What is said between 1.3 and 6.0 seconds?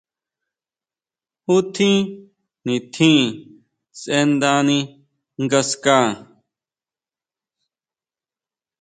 ¿Ju tjín nitjín sʼendani ngaská?